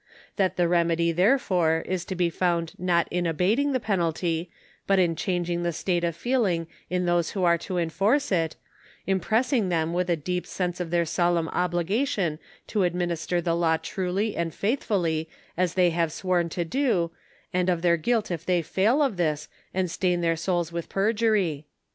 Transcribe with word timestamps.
That 0.35 0.57
the 0.57 0.67
remedy 0.67 1.11
therefore 1.11 1.83
is 1.85 2.05
to 2.05 2.15
be 2.15 2.31
found 2.31 2.73
not 2.79 3.07
in 3.11 3.27
abating 3.27 3.71
the 3.71 3.79
penalty, 3.79 4.49
but 4.87 4.97
in 4.97 5.15
changing 5.15 5.61
the 5.61 5.71
state 5.71 6.03
of 6.03 6.15
feeling 6.15 6.65
in 6.89 7.05
those 7.05 7.33
who 7.37 7.43
are 7.43 7.59
to 7.59 7.77
enforce 7.77 8.31
it; 8.31 8.55
impressing 9.05 9.69
them 9.69 9.93
with 9.93 10.09
a 10.09 10.15
deep 10.15 10.47
sense 10.47 10.79
of 10.79 10.89
their 10.89 11.05
solemn 11.05 11.49
obligation 11.49 12.39
to 12.65 12.81
administer 12.81 13.41
the 13.41 13.53
law 13.53 13.77
truly 13.77 14.35
and 14.35 14.55
faithfully 14.55 15.29
as 15.55 15.75
they 15.75 15.91
have 15.91 16.11
'sworn 16.11 16.49
to 16.49 16.65
do, 16.65 17.11
and 17.53 17.69
of 17.69 17.83
their 17.83 17.95
guilt 17.95 18.31
if 18.31 18.43
they 18.43 18.63
fail 18.63 19.03
of 19.03 19.17
this 19.17 19.49
and 19.71 19.91
stain 19.91 20.21
their 20.21 20.35
souls 20.35 20.71
with 20.71 20.89
perjury. 20.89 21.67